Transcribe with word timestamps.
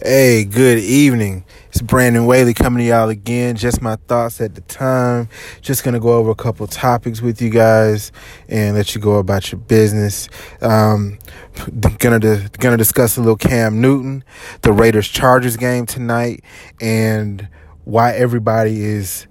Hey, 0.00 0.44
good 0.44 0.78
evening. 0.78 1.44
It's 1.70 1.82
Brandon 1.82 2.24
Whaley 2.24 2.54
coming 2.54 2.78
to 2.78 2.84
y'all 2.84 3.08
again. 3.08 3.56
Just 3.56 3.82
my 3.82 3.96
thoughts 4.06 4.40
at 4.40 4.54
the 4.54 4.60
time. 4.60 5.28
Just 5.60 5.82
gonna 5.82 5.98
go 5.98 6.12
over 6.12 6.30
a 6.30 6.36
couple 6.36 6.64
topics 6.68 7.20
with 7.20 7.42
you 7.42 7.50
guys 7.50 8.12
and 8.48 8.76
let 8.76 8.94
you 8.94 9.00
go 9.00 9.16
about 9.16 9.50
your 9.50 9.60
business. 9.60 10.28
Um, 10.62 11.18
gonna 11.98 12.20
gonna 12.20 12.76
discuss 12.76 13.16
a 13.16 13.20
little 13.20 13.36
Cam 13.36 13.80
Newton, 13.80 14.22
the 14.62 14.72
Raiders 14.72 15.08
Chargers 15.08 15.56
game 15.56 15.84
tonight, 15.84 16.44
and 16.80 17.48
why 17.82 18.12
everybody 18.12 18.80
is 18.84 19.26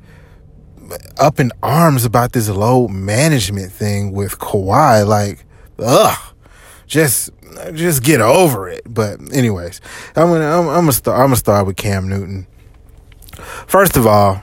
up 1.18 1.40
in 1.40 1.54
arms 1.64 2.04
about 2.04 2.34
this 2.34 2.50
load 2.50 2.90
management 2.90 3.72
thing 3.72 4.12
with 4.12 4.38
Kawhi. 4.38 5.08
Like, 5.08 5.46
ugh, 5.80 6.36
just 6.88 7.30
just 7.74 8.04
get 8.04 8.22
over 8.22 8.68
it. 8.70 8.82
But 8.88 9.20
anyways, 9.34 9.82
I'm 10.16 10.30
gonna 10.30 10.46
I'm, 10.46 10.68
I'm 10.68 10.82
gonna 10.82 10.92
start 10.94 11.20
I'm 11.20 11.28
gonna 11.28 11.36
start 11.36 11.68
with 11.68 11.76
Cam 11.76 12.08
Newton. 12.08 12.48
First 13.68 13.98
of 13.98 14.08
all, 14.08 14.42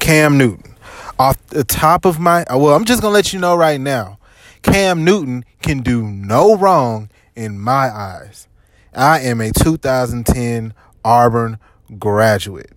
Cam 0.00 0.36
Newton. 0.36 0.74
Off 1.18 1.46
the 1.48 1.62
top 1.62 2.04
of 2.04 2.18
my 2.18 2.44
well, 2.50 2.74
I'm 2.74 2.84
just 2.84 3.02
gonna 3.02 3.14
let 3.14 3.32
you 3.32 3.38
know 3.38 3.54
right 3.54 3.80
now. 3.80 4.18
Cam 4.62 5.04
Newton 5.04 5.44
can 5.60 5.82
do 5.82 6.02
no 6.02 6.56
wrong 6.56 7.10
in 7.36 7.60
my 7.60 7.90
eyes. 7.90 8.48
I 8.94 9.20
am 9.20 9.40
a 9.40 9.52
2010 9.52 10.74
Auburn 11.04 11.58
graduate. 11.98 12.72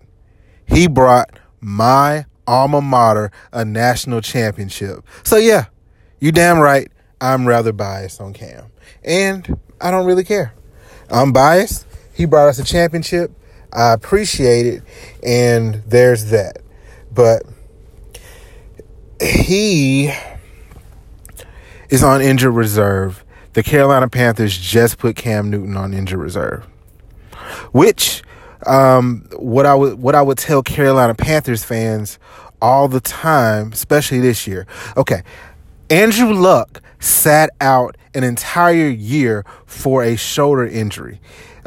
He 0.66 0.86
brought 0.86 1.38
my 1.60 2.26
alma 2.46 2.80
mater 2.80 3.30
a 3.52 3.64
national 3.64 4.20
championship. 4.20 5.04
So 5.24 5.36
yeah, 5.36 5.66
you 6.20 6.32
damn 6.32 6.58
right. 6.58 6.90
I'm 7.20 7.46
rather 7.46 7.72
biased 7.72 8.20
on 8.20 8.32
Cam. 8.32 8.66
And 9.06 9.58
I 9.80 9.90
don't 9.90 10.04
really 10.06 10.24
care. 10.24 10.52
I'm 11.08 11.32
biased. 11.32 11.86
He 12.12 12.24
brought 12.24 12.48
us 12.48 12.58
a 12.58 12.64
championship. 12.64 13.30
I 13.72 13.92
appreciate 13.92 14.66
it. 14.66 14.82
And 15.22 15.82
there's 15.86 16.26
that. 16.26 16.58
But 17.12 17.44
he 19.20 20.12
is 21.88 22.02
on 22.02 22.20
injured 22.20 22.54
reserve. 22.54 23.24
The 23.52 23.62
Carolina 23.62 24.08
Panthers 24.08 24.58
just 24.58 24.98
put 24.98 25.16
Cam 25.16 25.50
Newton 25.50 25.76
on 25.76 25.94
injured 25.94 26.18
reserve. 26.18 26.66
Which 27.72 28.22
um, 28.66 29.26
what 29.36 29.66
I 29.66 29.74
would 29.74 29.98
what 29.98 30.14
I 30.14 30.22
would 30.22 30.38
tell 30.38 30.62
Carolina 30.62 31.14
Panthers 31.14 31.64
fans 31.64 32.18
all 32.60 32.88
the 32.88 33.00
time, 33.00 33.72
especially 33.72 34.20
this 34.20 34.46
year. 34.46 34.66
Okay, 34.96 35.22
Andrew 35.90 36.32
Luck 36.32 36.82
sat 36.98 37.50
out 37.60 37.96
an 38.14 38.24
entire 38.24 38.88
year 38.88 39.44
for 39.66 40.02
a 40.02 40.16
shoulder 40.16 40.66
injury. 40.66 41.20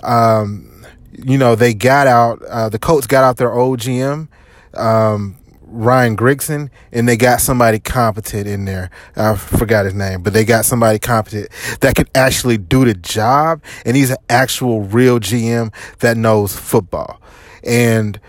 Um, 0.03 0.85
you 1.11 1.37
know, 1.37 1.55
they 1.55 1.73
got 1.73 2.07
out, 2.07 2.41
uh, 2.43 2.69
the 2.69 2.79
Colts 2.79 3.07
got 3.07 3.23
out 3.23 3.37
their 3.37 3.53
old 3.53 3.79
GM, 3.79 4.27
um, 4.73 5.37
Ryan 5.61 6.17
Grigson, 6.17 6.69
and 6.91 7.07
they 7.07 7.15
got 7.15 7.41
somebody 7.41 7.79
competent 7.79 8.47
in 8.47 8.65
there. 8.65 8.89
I 9.15 9.35
forgot 9.35 9.85
his 9.85 9.93
name, 9.93 10.23
but 10.23 10.33
they 10.33 10.43
got 10.43 10.65
somebody 10.65 10.99
competent 10.99 11.49
that 11.81 11.95
could 11.95 12.09
actually 12.15 12.57
do 12.57 12.85
the 12.85 12.95
job. 12.95 13.61
And 13.85 13.95
he's 13.95 14.09
an 14.09 14.17
actual 14.29 14.81
real 14.81 15.19
GM 15.19 15.73
that 15.99 16.17
knows 16.17 16.55
football. 16.55 17.21
And 17.63 18.19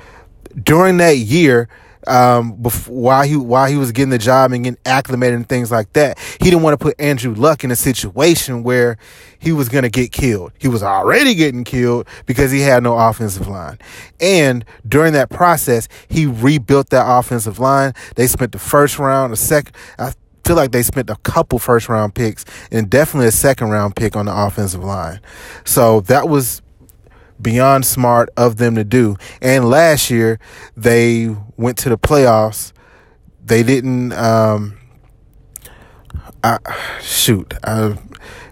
during 0.63 0.99
that 0.99 1.17
year, 1.17 1.69
um, 2.07 2.53
before, 2.55 2.95
while 2.95 3.23
he 3.23 3.37
while 3.37 3.69
he 3.69 3.77
was 3.77 3.93
getting 3.93 4.11
the 4.11 4.19
job 4.19 4.53
and 4.53 4.65
getting 4.65 4.79
acclimated 4.87 5.37
and 5.37 5.49
things 5.49 5.71
like 5.71 5.93
that. 5.95 6.19
He 6.19 6.45
didn't 6.51 6.63
want 6.63 6.79
to 6.79 6.83
put 6.83 7.01
Andrew 7.01 7.35
Luck 7.35 7.65
in 7.65 7.71
a 7.71 7.77
situation 7.77 8.63
where 8.63 8.97
he 9.39 9.53
was 9.53 9.69
going 9.69 9.83
to 9.83 9.91
get 9.91 10.13
killed. 10.13 10.53
He 10.59 10.69
was 10.69 10.83
already 10.83 11.35
getting 11.35 11.65
killed 11.65 12.07
because 12.27 12.51
he 12.51 12.61
had 12.61 12.83
no 12.83 12.97
offensive 12.97 13.49
line. 13.49 13.79
And 14.21 14.65
during 14.87 15.13
that 15.15 15.31
process, 15.31 15.89
he 16.09 16.27
rebuilt 16.27 16.91
that 16.91 17.05
offensive 17.07 17.59
line. 17.59 17.95
They 18.17 18.27
spent 18.27 18.53
the 18.53 18.59
first 18.59 18.99
round, 18.99 19.33
the 19.33 19.37
second. 19.37 19.75
I 19.99 20.13
feel 20.45 20.57
like 20.57 20.73
they 20.73 20.83
spent 20.83 21.09
a 21.11 21.17
couple 21.17 21.59
first 21.59 21.89
round 21.89 22.15
picks 22.15 22.45
and 22.71 22.91
definitely 22.91 23.29
a 23.29 23.33
second 23.33 23.71
round 23.71 23.97
pick 23.97 24.17
on 24.17 24.27
the 24.27 24.35
offensive 24.35 24.83
line. 24.83 25.21
So 25.65 26.01
that 26.03 26.29
was 26.29 26.63
beyond 27.41 27.87
smart 27.87 28.31
of 28.37 28.57
them 28.57 28.75
to 28.75 28.85
do. 28.85 29.17
And 29.41 29.69
last 29.69 30.11
year 30.11 30.39
they 30.77 31.35
went 31.57 31.79
to 31.79 31.89
the 31.89 31.99
playoffs. 31.99 32.73
They 33.45 33.63
didn't. 33.63 34.13
Um, 34.13 34.77
I, 36.43 36.59
shoot, 37.03 37.53
I, 37.65 37.99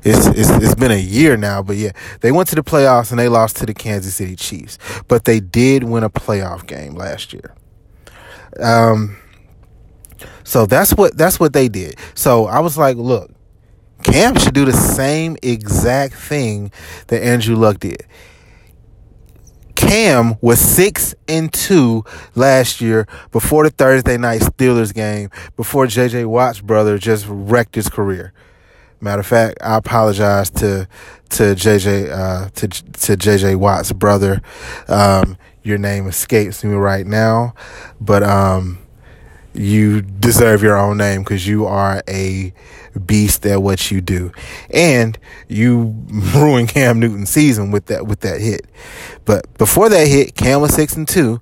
it's, 0.04 0.26
it's 0.26 0.50
it's 0.50 0.74
been 0.74 0.90
a 0.90 1.00
year 1.00 1.36
now, 1.36 1.62
but 1.62 1.76
yeah, 1.76 1.92
they 2.20 2.32
went 2.32 2.48
to 2.50 2.54
the 2.54 2.62
playoffs 2.62 3.10
and 3.10 3.18
they 3.18 3.28
lost 3.28 3.56
to 3.56 3.66
the 3.66 3.74
Kansas 3.74 4.14
City 4.14 4.36
Chiefs. 4.36 4.78
But 5.08 5.24
they 5.24 5.40
did 5.40 5.84
win 5.84 6.04
a 6.04 6.10
playoff 6.10 6.66
game 6.66 6.94
last 6.94 7.32
year. 7.32 7.54
Um, 8.60 9.16
so 10.44 10.66
that's 10.66 10.92
what 10.94 11.16
that's 11.16 11.38
what 11.40 11.52
they 11.52 11.68
did. 11.68 11.96
So 12.14 12.46
I 12.46 12.60
was 12.60 12.76
like, 12.76 12.96
look, 12.96 13.30
Cam 14.02 14.36
should 14.36 14.54
do 14.54 14.64
the 14.64 14.72
same 14.72 15.36
exact 15.42 16.14
thing 16.14 16.72
that 17.08 17.22
Andrew 17.22 17.56
Luck 17.56 17.80
did. 17.80 18.04
Cam 19.88 20.36
was 20.42 20.60
six 20.60 21.14
and 21.28 21.50
two 21.50 22.04
last 22.34 22.82
year 22.82 23.06
before 23.32 23.64
the 23.64 23.70
Thursday 23.70 24.18
night 24.18 24.42
Steelers 24.42 24.92
game, 24.92 25.30
before 25.56 25.86
JJ 25.86 26.26
Watt's 26.26 26.60
brother 26.60 26.98
just 26.98 27.24
wrecked 27.26 27.74
his 27.74 27.88
career. 27.88 28.34
Matter 29.00 29.20
of 29.20 29.26
fact, 29.26 29.56
I 29.62 29.78
apologize 29.78 30.50
to 30.50 30.86
to 31.30 31.42
JJ 31.42 32.10
uh, 32.10 32.50
to 32.56 32.68
to 32.68 33.16
JJ 33.16 33.56
Watt's 33.56 33.90
brother. 33.92 34.42
Um, 34.88 35.38
your 35.62 35.78
name 35.78 36.06
escapes 36.06 36.62
me 36.62 36.74
right 36.74 37.06
now, 37.06 37.54
but 37.98 38.22
um, 38.22 38.78
you 39.54 40.02
deserve 40.02 40.62
your 40.62 40.76
own 40.76 40.98
name 40.98 41.22
because 41.22 41.46
you 41.46 41.64
are 41.64 42.02
a 42.06 42.52
beast 43.06 43.44
at 43.46 43.62
what 43.62 43.90
you 43.90 44.00
do, 44.00 44.32
and 44.70 45.18
you 45.48 45.94
ruin 46.34 46.66
Cam 46.66 47.00
Newton's 47.00 47.30
season 47.30 47.70
with 47.70 47.86
that 47.86 48.06
with 48.06 48.20
that 48.20 48.40
hit. 48.40 48.66
But 49.24 49.52
before 49.58 49.88
that 49.88 50.06
hit, 50.06 50.34
Cam 50.34 50.60
was 50.60 50.74
six 50.74 50.96
and 50.96 51.06
two, 51.06 51.40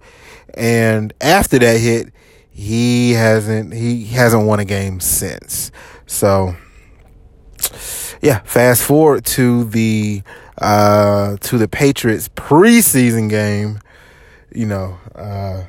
and 0.54 1.12
after 1.20 1.58
that 1.58 1.80
hit, 1.80 2.12
he 2.50 3.12
hasn't 3.12 3.74
he 3.74 4.06
hasn't 4.06 4.46
won 4.46 4.60
a 4.60 4.64
game 4.64 4.98
since. 5.00 5.70
So 6.06 6.56
yeah, 8.22 8.40
fast 8.40 8.82
forward 8.82 9.24
to 9.26 9.64
the 9.64 10.22
uh 10.58 11.36
to 11.40 11.58
the 11.58 11.68
Patriots 11.68 12.28
preseason 12.30 13.28
game, 13.28 13.80
you 14.54 14.66
know, 14.66 14.98
uh 15.14 15.64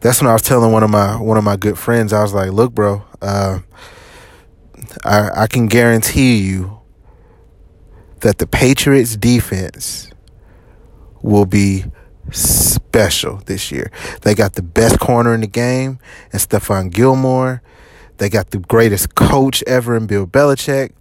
that's 0.00 0.20
when 0.20 0.28
I 0.28 0.32
was 0.32 0.42
telling 0.42 0.72
one 0.72 0.82
of 0.82 0.90
my 0.90 1.18
one 1.18 1.38
of 1.38 1.44
my 1.44 1.56
good 1.56 1.78
friends, 1.78 2.12
I 2.12 2.22
was 2.22 2.34
like, 2.34 2.50
look, 2.50 2.74
bro, 2.74 3.02
uh 3.22 3.60
I, 5.04 5.42
I 5.42 5.46
can 5.46 5.66
guarantee 5.66 6.38
you 6.38 6.80
that 8.20 8.38
the 8.38 8.46
Patriots 8.46 9.16
defense 9.16 10.10
will 11.22 11.46
be 11.46 11.84
special 12.30 13.36
this 13.46 13.70
year. 13.70 13.90
They 14.22 14.34
got 14.34 14.54
the 14.54 14.62
best 14.62 15.00
corner 15.00 15.34
in 15.34 15.40
the 15.40 15.46
game 15.46 15.98
and 16.32 16.40
Stephon 16.40 16.92
Gilmore. 16.92 17.62
They 18.18 18.28
got 18.28 18.50
the 18.50 18.58
greatest 18.58 19.14
coach 19.14 19.62
ever 19.66 19.96
in 19.96 20.06
Bill 20.06 20.26
Belichick. 20.26 20.92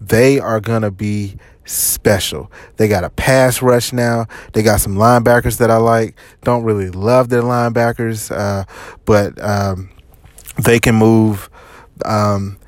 They 0.00 0.40
are 0.40 0.60
going 0.60 0.82
to 0.82 0.90
be 0.90 1.36
special. 1.64 2.50
They 2.76 2.88
got 2.88 3.04
a 3.04 3.10
pass 3.10 3.62
rush 3.62 3.92
now. 3.92 4.26
They 4.52 4.62
got 4.62 4.80
some 4.80 4.96
linebackers 4.96 5.58
that 5.58 5.70
I 5.70 5.76
like. 5.76 6.16
Don't 6.42 6.64
really 6.64 6.90
love 6.90 7.28
their 7.28 7.42
linebackers, 7.42 8.36
uh, 8.36 8.64
but 9.04 9.40
um, 9.40 9.90
they 10.64 10.80
can 10.80 10.96
move. 10.96 11.48
Um, 12.04 12.58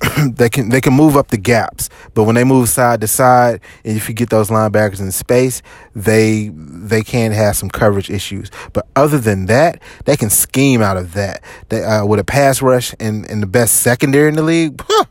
they 0.26 0.48
can 0.50 0.68
they 0.68 0.80
can 0.80 0.92
move 0.92 1.16
up 1.16 1.28
the 1.28 1.38
gaps, 1.38 1.88
but 2.12 2.24
when 2.24 2.34
they 2.34 2.44
move 2.44 2.68
side 2.68 3.00
to 3.00 3.06
side, 3.06 3.60
and 3.84 3.96
if 3.96 4.08
you 4.08 4.14
get 4.14 4.28
those 4.28 4.50
linebackers 4.50 5.00
in 5.00 5.10
space, 5.10 5.62
they 5.94 6.50
they 6.52 7.02
can 7.02 7.32
have 7.32 7.56
some 7.56 7.70
coverage 7.70 8.10
issues. 8.10 8.50
But 8.72 8.86
other 8.94 9.18
than 9.18 9.46
that, 9.46 9.80
they 10.04 10.16
can 10.16 10.28
scheme 10.28 10.82
out 10.82 10.98
of 10.98 11.14
that. 11.14 11.42
They, 11.70 11.82
uh, 11.82 12.04
with 12.04 12.20
a 12.20 12.24
pass 12.24 12.60
rush 12.60 12.94
and, 13.00 13.28
and 13.30 13.42
the 13.42 13.46
best 13.46 13.80
secondary 13.80 14.28
in 14.28 14.34
the 14.34 14.42
league, 14.42 14.82
huh, 14.88 15.04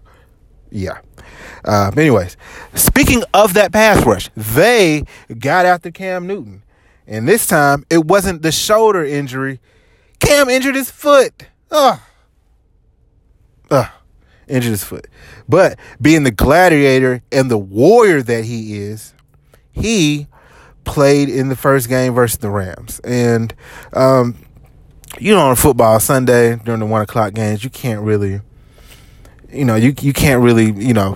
yeah. 0.69 0.99
Uh, 1.63 1.89
anyways, 1.97 2.37
speaking 2.75 3.23
of 3.33 3.55
that 3.55 3.71
pass 3.71 4.05
rush, 4.05 4.29
they 4.35 5.03
got 5.39 5.65
after 5.65 5.89
Cam 5.89 6.27
Newton, 6.27 6.61
and 7.07 7.27
this 7.27 7.47
time 7.47 7.85
it 7.89 8.05
wasn't 8.05 8.43
the 8.43 8.51
shoulder 8.51 9.03
injury. 9.03 9.59
Cam 10.19 10.47
injured 10.47 10.75
his 10.75 10.91
foot. 10.91 11.47
Ugh. 11.71 11.99
Ugh 13.71 13.89
injured 14.47 14.71
his 14.71 14.83
foot. 14.83 15.07
But 15.47 15.79
being 16.01 16.23
the 16.23 16.31
gladiator 16.31 17.21
and 17.31 17.49
the 17.49 17.57
warrior 17.57 18.21
that 18.21 18.45
he 18.45 18.77
is, 18.77 19.13
he 19.71 20.27
played 20.83 21.29
in 21.29 21.49
the 21.49 21.55
first 21.55 21.89
game 21.89 22.13
versus 22.13 22.37
the 22.37 22.49
Rams. 22.49 22.99
And, 23.03 23.53
um, 23.93 24.37
you 25.19 25.33
know, 25.33 25.47
on 25.47 25.55
football 25.55 25.99
Sunday 25.99 26.55
during 26.57 26.79
the 26.79 26.85
one 26.85 27.01
o'clock 27.01 27.33
games, 27.33 27.63
you 27.63 27.69
can't 27.69 28.01
really, 28.01 28.41
you 29.51 29.65
know, 29.65 29.75
you, 29.75 29.93
you 30.01 30.13
can't 30.13 30.41
really, 30.41 30.71
you 30.71 30.93
know, 30.93 31.15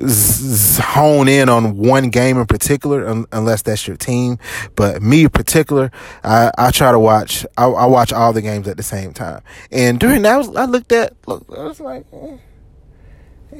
hone 0.00 1.28
in 1.28 1.48
on 1.48 1.76
one 1.76 2.08
game 2.08 2.38
in 2.38 2.46
particular 2.46 3.06
un- 3.08 3.26
unless 3.32 3.62
that's 3.62 3.86
your 3.88 3.96
team. 3.96 4.38
But 4.76 5.02
me 5.02 5.24
in 5.24 5.30
particular, 5.30 5.90
I, 6.22 6.52
I 6.56 6.70
try 6.70 6.92
to 6.92 6.98
watch. 6.98 7.44
I, 7.56 7.64
I, 7.64 7.86
watch 7.86 8.12
all 8.12 8.32
the 8.32 8.42
games 8.42 8.68
at 8.68 8.76
the 8.76 8.82
same 8.82 9.12
time. 9.12 9.42
And 9.72 9.98
during 9.98 10.22
that, 10.22 10.34
I, 10.34 10.36
was, 10.36 10.56
I 10.56 10.64
looked 10.66 10.92
at. 10.92 11.14
Look, 11.26 11.44
I 11.50 11.64
was 11.64 11.80
like. 11.80 12.06
Eh. 12.12 12.36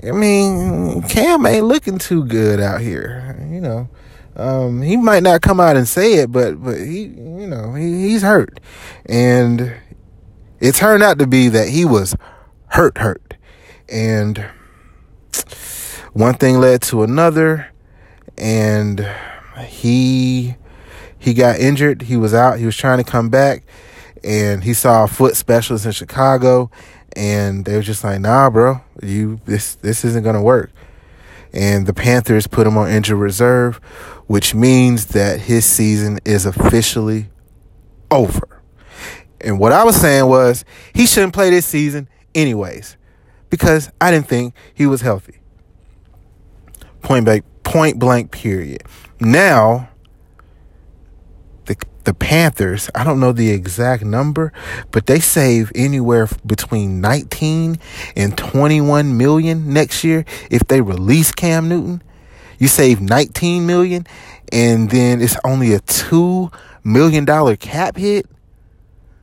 I 0.03 0.13
mean, 0.13 1.03
Cam 1.03 1.47
ain't 1.47 1.65
looking 1.65 1.99
too 1.99 2.25
good 2.25 2.61
out 2.61 2.81
here. 2.81 3.37
You 3.51 3.61
know, 3.61 3.89
um, 4.37 4.83
he 4.83 4.97
might 4.97 5.23
not 5.23 5.43
come 5.43 5.61
out 5.61 5.77
and 5.77 5.89
say 5.89 6.15
it, 6.15 6.31
but 6.31 6.63
but 6.63 6.79
he, 6.79 7.05
you 7.05 7.47
know, 7.47 7.75
he, 7.75 8.09
he's 8.09 8.23
hurt, 8.23 8.61
and 9.07 9.75
it 10.61 10.75
turned 10.75 11.03
out 11.03 11.19
to 11.19 11.27
be 11.27 11.49
that 11.49 11.69
he 11.69 11.85
was 11.85 12.15
hurt, 12.69 12.99
hurt, 12.99 13.35
and 13.89 14.45
one 16.13 16.35
thing 16.35 16.61
led 16.61 16.83
to 16.83 17.03
another, 17.03 17.69
and 18.37 19.09
he 19.67 20.55
he 21.19 21.35
got 21.35 21.59
injured. 21.59 22.03
He 22.03 22.17
was 22.17 22.35
out. 22.35 22.59
He 22.59 22.67
was 22.67 22.77
trying 22.77 22.99
to 22.99 23.11
come 23.11 23.31
back, 23.31 23.65
and 24.23 24.63
he 24.63 24.75
saw 24.75 25.05
a 25.05 25.09
foot 25.09 25.37
specialist 25.37 25.87
in 25.87 25.93
Chicago, 25.93 26.71
and 27.17 27.65
they 27.65 27.75
were 27.75 27.83
just 27.83 28.05
like, 28.05 28.21
"Nah, 28.21 28.51
bro, 28.51 28.81
you 29.03 29.41
this 29.45 29.75
this 29.77 30.05
isn't 30.05 30.23
gonna 30.25 30.43
work." 30.43 30.71
And 31.53 31.87
the 31.87 31.95
Panthers 31.95 32.47
put 32.47 32.67
him 32.67 32.77
on 32.77 32.91
injured 32.91 33.19
reserve, 33.19 33.77
which 34.27 34.55
means 34.55 35.07
that 35.07 35.41
his 35.41 35.65
season 35.65 36.19
is 36.25 36.45
officially 36.45 37.31
over. 38.11 38.63
And 39.41 39.59
what 39.59 39.73
I 39.73 39.85
was 39.85 39.97
saying 39.97 40.27
was 40.27 40.65
he 40.93 41.07
shouldn't 41.07 41.33
play 41.33 41.51
this 41.51 41.65
season 41.65 42.09
anyways, 42.35 42.97
because 43.51 43.91
I 44.01 44.11
didn't 44.11 44.29
think 44.29 44.55
he 44.75 44.87
was 44.87 45.01
healthy. 45.01 45.41
Point 47.03 47.25
blank, 47.25 47.45
point 47.63 47.99
blank, 47.99 48.31
period. 48.31 48.83
Now, 49.21 49.89
the 52.09 52.15
the 52.15 52.15
Panthers, 52.15 52.89
I 52.95 53.05
don't 53.05 53.21
know 53.21 53.33
the 53.33 53.51
exact 53.51 54.03
number, 54.03 54.51
but 54.93 55.05
they 55.05 55.21
save 55.21 55.71
anywhere 55.75 56.27
between 56.47 57.03
19 57.03 57.77
and 58.17 58.39
21 58.39 59.19
million 59.19 59.75
next 59.75 60.05
year 60.05 60.25
if 60.51 60.63
they 60.69 60.81
release 60.81 61.33
Cam 61.33 61.69
Newton. 61.69 62.03
You 62.59 62.67
save 62.67 63.03
19 63.03 63.67
million 63.67 64.07
and 64.51 64.89
then 64.89 65.21
it's 65.21 65.37
only 65.45 65.75
a 65.75 65.81
2 65.81 66.51
million 66.83 67.27
dollar 67.27 67.57
cap 67.57 67.99
hit. 67.99 68.25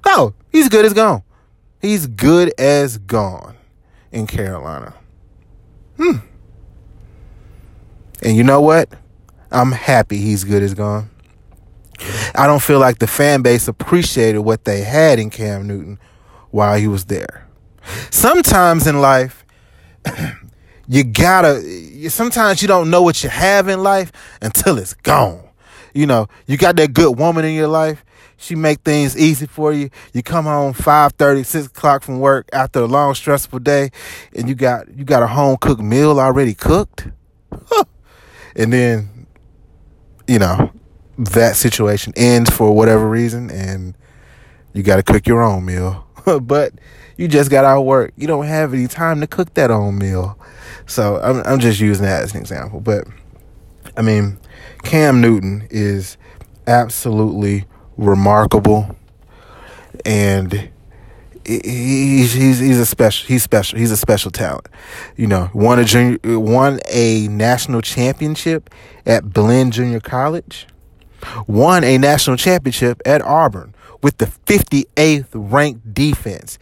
Oh, 0.06 0.36
he's 0.52 0.70
good 0.70 0.86
as 0.86 0.94
gone. 0.94 1.24
He's 1.82 2.06
good 2.06 2.54
as 2.60 3.00
gone 3.00 3.56
in 4.12 4.28
Carolina. 4.28 4.94
Hmm. 5.98 6.18
And 8.22 8.38
you 8.38 8.44
know 8.44 8.62
what? 8.62 8.90
I'm 9.50 9.72
happy 9.72 10.18
he's 10.18 10.44
good 10.44 10.62
as 10.62 10.76
gone. 10.76 11.10
I 12.34 12.48
don't 12.48 12.62
feel 12.62 12.80
like 12.80 13.00
the 13.00 13.08
fan 13.08 13.42
base 13.42 13.68
appreciated 13.68 14.40
what 14.40 14.66
they 14.66 14.82
had 14.82 15.20
in 15.20 15.30
Cam 15.30 15.68
Newton 15.68 16.00
while 16.52 16.78
he 16.78 16.88
was 16.88 17.06
there. 17.06 17.48
Sometimes 18.10 18.88
in 18.88 19.02
life, 19.02 19.46
you 20.88 21.04
gotta, 21.04 21.62
sometimes 22.10 22.62
you 22.62 22.68
don't 22.68 22.90
know 22.90 23.02
what 23.02 23.24
you 23.24 23.30
have 23.30 23.68
in 23.68 23.84
life 23.84 24.12
until 24.42 24.78
it's 24.78 24.94
gone. 24.94 25.42
You 25.94 26.06
know, 26.06 26.28
you 26.46 26.58
got 26.58 26.76
that 26.76 26.94
good 26.94 27.18
woman 27.18 27.46
in 27.46 27.56
your 27.56 27.68
life. 27.68 28.04
She 28.38 28.56
make 28.56 28.82
things 28.82 29.18
easy 29.18 29.48
for 29.48 29.72
you. 29.72 29.90
You 30.14 30.22
come 30.22 30.46
home 30.46 30.74
5 30.74 31.14
6 31.18 31.56
o'clock 31.68 32.04
from 32.04 32.20
work 32.20 32.50
after 32.52 32.82
a 32.82 32.86
long, 32.86 33.16
stressful 33.16 33.60
day, 33.60 33.92
and 34.36 34.50
you 34.50 34.56
got 34.56 34.94
you 34.94 35.06
got 35.06 35.24
a 35.24 35.28
home 35.28 35.56
cooked 35.58 35.82
meal 35.82 36.20
already 36.20 36.54
cooked. 36.54 37.08
and 38.56 38.74
then, 38.74 39.28
you 40.28 40.38
know, 40.38 40.72
that 41.18 41.56
situation 41.56 42.14
ends 42.16 42.50
for 42.50 42.72
whatever 42.72 43.10
reason 43.10 43.50
and 43.50 43.96
you 44.74 44.84
got 44.84 44.98
to 44.98 45.04
cook 45.04 45.26
your 45.28 45.42
own 45.42 45.66
meal. 45.66 46.06
but 46.42 46.74
you 47.18 47.28
just 47.28 47.50
got 47.50 47.64
out 47.64 47.80
of 47.80 47.86
work. 47.86 48.14
You 48.18 48.28
don't 48.28 48.46
have 48.46 48.74
any 48.74 48.88
time 48.88 49.22
to 49.22 49.28
cook 49.28 49.54
that 49.54 49.72
own 49.72 49.98
meal. 49.98 50.38
So 50.86 51.20
I'm, 51.22 51.42
I'm 51.46 51.60
just 51.60 51.80
using 51.80 52.06
that 52.06 52.24
as 52.24 52.34
an 52.34 52.42
example. 52.42 52.82
But 52.82 53.08
I 53.96 54.02
mean, 54.02 54.38
Cam 54.84 55.22
Newton 55.22 55.68
is 55.70 56.18
absolutely 56.68 57.66
remarkable 57.98 58.96
and 60.06 60.70
he's 61.46 62.34
he's 62.34 62.60
he's 62.60 62.80
a 62.80 62.86
special 62.86 63.28
he's 63.28 63.44
special 63.44 63.80
he's 63.80 63.92
a 63.92 63.98
special 63.98 64.32
talent. 64.32 64.68
You 65.16 65.28
know, 65.28 65.50
won 65.54 65.80
a 65.80 65.86
junior 65.86 66.20
won 66.24 66.80
a 66.90 67.28
national 67.28 67.82
championship 67.82 68.70
at 69.06 69.32
Blinn 69.32 69.72
Junior 69.72 70.00
College 70.00 70.68
won 71.48 71.84
a 71.84 71.98
national 71.98 72.38
championship 72.38 73.02
at 73.06 73.22
Auburn 73.22 73.74
with 74.02 74.18
the 74.18 74.26
58th 74.26 75.28
ranked 75.34 75.94
defense. 75.94 76.60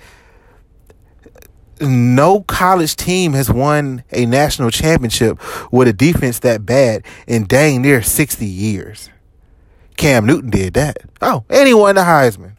No 1.81 2.41
college 2.41 2.95
team 2.95 3.33
has 3.33 3.51
won 3.51 4.03
a 4.11 4.25
national 4.25 4.69
championship 4.69 5.39
with 5.71 5.87
a 5.87 5.93
defense 5.93 6.39
that 6.39 6.65
bad 6.65 7.03
in 7.27 7.45
dang 7.45 7.81
near 7.81 8.01
60 8.01 8.45
years. 8.45 9.09
Cam 9.97 10.25
Newton 10.25 10.49
did 10.49 10.73
that. 10.75 10.97
Oh, 11.21 11.43
and 11.49 11.67
he 11.67 11.73
won 11.73 11.95
the 11.95 12.01
Heisman. 12.01 12.55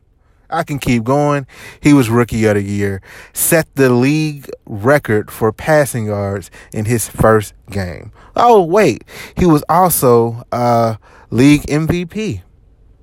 I 0.51 0.63
can 0.63 0.79
keep 0.79 1.05
going. 1.05 1.47
He 1.81 1.93
was 1.93 2.09
rookie 2.09 2.45
of 2.45 2.55
the 2.55 2.63
year, 2.63 3.03
set 3.33 3.75
the 3.75 3.91
league 3.91 4.49
record 4.67 5.31
for 5.31 5.53
passing 5.53 6.07
yards 6.07 6.51
in 6.73 6.85
his 6.85 7.09
first 7.09 7.55
game. 7.71 8.13
Oh, 8.37 8.63
wait. 8.63 9.05
He 9.37 9.47
was 9.47 9.65
also 9.69 10.45
uh, 10.53 10.97
league 11.35 11.63
MVP. 11.63 12.43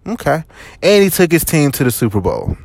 Okay. 0.08 0.44
And 0.82 1.04
he 1.04 1.10
took 1.10 1.32
his 1.32 1.44
team 1.44 1.72
to 1.72 1.84
the 1.84 1.92
Super 1.92 2.22
Bowl. 2.22 2.58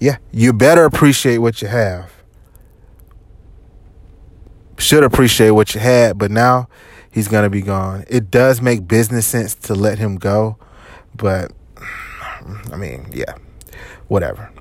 Yeah, 0.00 0.16
you 0.32 0.52
better 0.52 0.84
appreciate 0.84 1.38
what 1.38 1.60
you 1.60 1.68
have. 1.68 2.10
Should 4.78 5.02
appreciate 5.02 5.50
what 5.50 5.74
you 5.74 5.80
had, 5.80 6.18
but 6.18 6.30
now 6.30 6.68
he's 7.10 7.28
going 7.28 7.42
to 7.44 7.50
be 7.50 7.62
gone. 7.62 8.04
It 8.08 8.30
does 8.30 8.62
make 8.62 8.86
business 8.86 9.26
sense 9.26 9.54
to 9.56 9.74
let 9.74 9.98
him 9.98 10.16
go, 10.16 10.56
but 11.16 11.52
I 12.72 12.76
mean, 12.76 13.10
yeah, 13.12 13.34
whatever. 14.06 14.52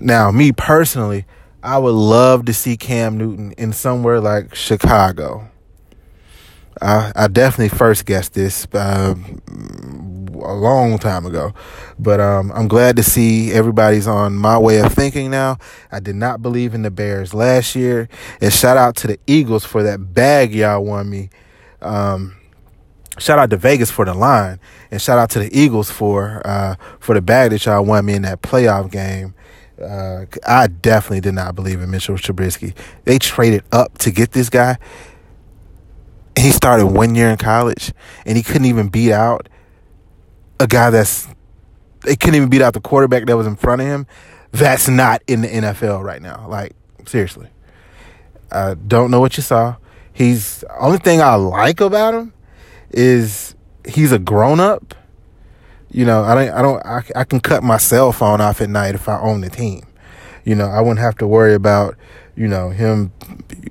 Now, 0.00 0.32
me 0.32 0.50
personally, 0.50 1.26
I 1.62 1.78
would 1.78 1.94
love 1.94 2.44
to 2.46 2.52
see 2.52 2.76
Cam 2.76 3.16
Newton 3.16 3.52
in 3.52 3.72
somewhere 3.72 4.20
like 4.20 4.52
Chicago. 4.54 5.48
I, 6.82 7.12
I 7.14 7.28
definitely 7.28 7.76
first 7.76 8.06
guessed 8.06 8.34
this 8.34 8.66
uh, 8.74 9.14
a 9.48 10.54
long 10.54 10.98
time 10.98 11.24
ago, 11.24 11.54
but 11.98 12.18
um, 12.18 12.50
I'm 12.52 12.66
glad 12.66 12.96
to 12.96 13.04
see 13.04 13.52
everybody's 13.52 14.08
on 14.08 14.34
my 14.34 14.58
way 14.58 14.80
of 14.80 14.92
thinking 14.92 15.30
now. 15.30 15.58
I 15.92 16.00
did 16.00 16.16
not 16.16 16.42
believe 16.42 16.74
in 16.74 16.82
the 16.82 16.90
Bears 16.90 17.32
last 17.32 17.76
year, 17.76 18.08
and 18.40 18.52
shout 18.52 18.76
out 18.76 18.96
to 18.96 19.06
the 19.06 19.20
Eagles 19.28 19.64
for 19.64 19.84
that 19.84 20.12
bag 20.12 20.52
y'all 20.52 20.84
won 20.84 21.08
me. 21.08 21.30
Um, 21.80 22.36
shout 23.18 23.38
out 23.38 23.50
to 23.50 23.56
Vegas 23.56 23.92
for 23.92 24.04
the 24.04 24.14
line, 24.14 24.58
and 24.90 25.00
shout 25.00 25.18
out 25.18 25.30
to 25.30 25.38
the 25.38 25.56
Eagles 25.56 25.88
for 25.88 26.42
uh, 26.44 26.74
for 26.98 27.14
the 27.14 27.22
bag 27.22 27.50
that 27.52 27.64
y'all 27.64 27.84
won 27.84 28.04
me 28.04 28.14
in 28.14 28.22
that 28.22 28.42
playoff 28.42 28.90
game. 28.90 29.34
Uh, 29.80 30.26
I 30.46 30.66
definitely 30.66 31.20
did 31.20 31.34
not 31.34 31.54
believe 31.54 31.80
in 31.80 31.90
Mitchell 31.90 32.16
Trubisky. 32.16 32.74
They 33.04 33.18
traded 33.18 33.62
up 33.70 33.98
to 33.98 34.10
get 34.10 34.32
this 34.32 34.48
guy 34.48 34.78
he 36.36 36.50
started 36.50 36.86
one 36.86 37.14
year 37.14 37.28
in 37.28 37.36
college 37.36 37.92
and 38.24 38.36
he 38.36 38.42
couldn't 38.42 38.66
even 38.66 38.88
beat 38.88 39.12
out 39.12 39.48
a 40.60 40.66
guy 40.66 40.90
that's 40.90 41.28
they 42.00 42.16
couldn't 42.16 42.34
even 42.34 42.48
beat 42.48 42.62
out 42.62 42.74
the 42.74 42.80
quarterback 42.80 43.26
that 43.26 43.36
was 43.36 43.46
in 43.46 43.56
front 43.56 43.80
of 43.80 43.86
him. 43.86 44.06
That's 44.50 44.88
not 44.88 45.22
in 45.26 45.42
the 45.42 45.48
NFL 45.48 46.02
right 46.02 46.20
now. 46.20 46.46
Like 46.48 46.74
seriously, 47.06 47.48
I 48.50 48.74
don't 48.74 49.10
know 49.10 49.20
what 49.20 49.36
you 49.36 49.42
saw. 49.42 49.76
He's 50.12 50.64
only 50.78 50.98
thing 50.98 51.20
I 51.22 51.34
like 51.36 51.80
about 51.80 52.14
him 52.14 52.32
is 52.90 53.54
he's 53.86 54.12
a 54.12 54.18
grown 54.18 54.60
up. 54.60 54.94
You 55.90 56.06
know, 56.06 56.22
I 56.22 56.34
don't, 56.34 56.54
I 56.54 56.62
don't, 56.62 56.86
I, 56.86 57.02
I 57.16 57.24
can 57.24 57.40
cut 57.40 57.62
my 57.62 57.76
cell 57.76 58.12
phone 58.12 58.40
off 58.40 58.60
at 58.60 58.70
night 58.70 58.94
if 58.94 59.08
I 59.08 59.20
own 59.20 59.42
the 59.42 59.50
team. 59.50 59.82
You 60.44 60.54
know, 60.54 60.66
I 60.66 60.80
wouldn't 60.80 61.00
have 61.00 61.16
to 61.18 61.26
worry 61.26 61.54
about 61.54 61.96
you 62.34 62.48
know 62.48 62.70
him 62.70 63.12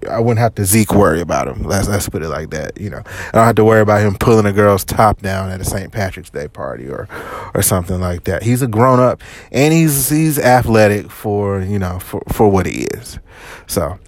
I 0.10 0.20
wouldn't 0.20 0.40
have 0.40 0.56
to 0.56 0.66
Zeke 0.66 0.94
worry 0.94 1.22
about 1.22 1.48
him. 1.48 1.64
Let's 1.64 1.88
let's 1.88 2.10
put 2.10 2.24
it 2.24 2.30
like 2.30 2.50
that. 2.52 2.80
You 2.80 2.90
know, 2.90 3.04
I 3.06 3.32
don't 3.34 3.46
have 3.46 3.56
to 3.56 3.66
worry 3.66 3.82
about 3.82 4.02
him 4.02 4.16
pulling 4.16 4.46
a 4.46 4.54
girl's 4.54 4.84
top 4.84 5.22
down 5.22 5.50
at 5.50 5.62
a 5.62 5.66
St. 5.66 5.92
Patrick's 5.92 6.30
Day 6.30 6.48
party 6.48 6.88
or 6.88 7.08
or 7.54 7.62
something 7.62 8.00
like 8.00 8.24
that. 8.26 8.44
He's 8.44 8.62
a 8.62 8.68
grown 8.68 9.00
up 9.00 9.22
and 9.52 9.74
he's 9.74 10.10
he's 10.10 10.40
athletic 10.40 11.12
for 11.12 11.62
you 11.62 11.80
know 11.80 12.00
for 12.00 12.22
for 12.32 12.48
what 12.50 12.66
he 12.66 12.84
is. 12.94 13.20
So 13.68 14.00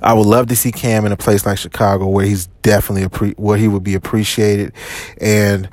I 0.00 0.12
would 0.12 0.26
love 0.26 0.46
to 0.48 0.56
see 0.56 0.70
Cam 0.70 1.04
in 1.04 1.12
a 1.12 1.16
place 1.16 1.44
like 1.44 1.58
Chicago 1.58 2.08
where 2.08 2.26
he's 2.26 2.46
definitely 2.62 3.08
appre- 3.08 3.38
where 3.38 3.58
he 3.58 3.68
would 3.68 3.84
be 3.84 3.94
appreciated 3.94 4.72
and. 5.20 5.68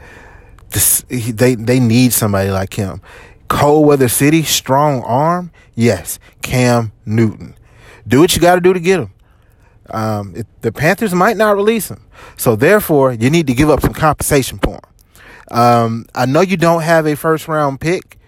This, 0.72 1.03
he, 1.10 1.32
they 1.32 1.56
they 1.56 1.79
need 1.79 2.13
somebody 2.13 2.51
like 2.51 2.75
him. 2.75 3.01
Cold 3.50 3.86
weather 3.86 4.08
city, 4.08 4.44
strong 4.44 5.01
arm. 5.01 5.51
Yes, 5.75 6.20
Cam 6.41 6.94
Newton 7.06 7.56
do 8.10 8.20
what 8.20 8.36
you 8.36 8.41
got 8.41 8.56
to 8.56 8.62
do 8.62 8.74
to 8.74 8.79
get 8.79 9.00
him. 9.00 9.13
Um, 9.91 10.36
it, 10.36 10.48
the 10.62 10.72
Panthers 10.72 11.13
might 11.13 11.38
not 11.38 11.56
release 11.56 11.89
him. 11.89 12.06
So 12.36 12.56
therefore, 12.56 13.13
you 13.13 13.29
need 13.29 13.48
to 13.48 13.53
give 13.53 13.70
up 13.70 13.82
some 13.82 13.94
compensation 13.94 14.60
for 14.60 14.75
him. 14.75 15.58
Um, 15.58 16.06
I 16.13 16.25
know 16.25 16.41
you 16.41 16.58
don't 16.58 16.82
have 16.82 17.08
a 17.08 17.15
first 17.15 17.48
round 17.48 17.79
pick 17.79 18.20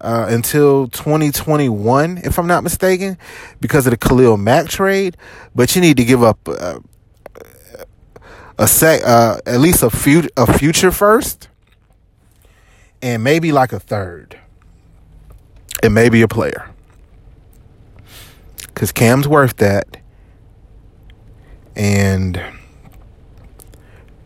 uh, 0.00 0.26
until 0.28 0.88
2021, 0.88 2.18
if 2.18 2.38
I'm 2.38 2.46
not 2.46 2.62
mistaken, 2.64 3.16
because 3.60 3.86
of 3.86 3.92
the 3.92 3.96
Khalil 3.96 4.36
Mack 4.36 4.68
trade, 4.68 5.16
but 5.54 5.74
you 5.76 5.80
need 5.80 5.96
to 5.98 6.04
give 6.04 6.22
up 6.22 6.46
uh, 6.48 6.80
a 8.58 8.66
sec, 8.66 9.02
uh, 9.04 9.38
at 9.46 9.60
least 9.60 9.82
a, 9.82 9.90
few, 9.90 10.28
a 10.36 10.58
future 10.58 10.90
first, 10.90 11.48
and 13.00 13.24
maybe 13.24 13.52
like 13.52 13.72
a 13.72 13.80
third, 13.80 14.38
and 15.82 15.94
maybe 15.94 16.22
a 16.22 16.28
player. 16.28 16.68
Because 18.68 18.92
Cam's 18.92 19.28
worth 19.28 19.56
that 19.56 19.96
and 21.76 22.42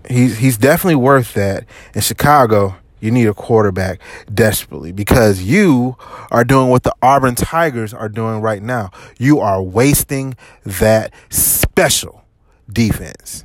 he's 0.09 0.39
he's 0.39 0.57
definitely 0.57 0.97
worth 0.97 1.35
that. 1.35 1.65
In 1.95 2.01
Chicago, 2.01 2.77
you 3.01 3.11
need 3.11 3.27
a 3.27 3.35
quarterback 3.35 4.01
desperately 4.33 4.93
because 4.93 5.43
you 5.43 5.97
are 6.31 6.45
doing 6.45 6.69
what 6.69 6.83
the 6.83 6.95
Auburn 7.03 7.35
Tigers 7.35 7.93
are 7.93 8.09
doing 8.09 8.41
right 8.41 8.63
now. 8.63 8.91
You 9.19 9.41
are 9.41 9.63
wasting 9.63 10.35
that 10.65 11.13
special 11.29 12.25
defense. 12.71 13.45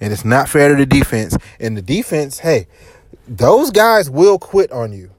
And 0.00 0.12
it's 0.12 0.24
not 0.24 0.48
fair 0.48 0.70
to 0.70 0.76
the 0.76 0.86
defense. 0.86 1.36
And 1.60 1.76
the 1.76 1.82
defense, 1.82 2.38
hey, 2.38 2.66
those 3.28 3.70
guys 3.70 4.08
will 4.08 4.38
quit 4.38 4.72
on 4.72 4.92
you. 4.92 5.10